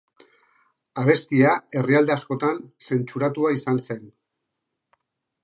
[1.01, 1.51] Abestia
[1.81, 4.05] herrialde askotan zentsuratua izan zen.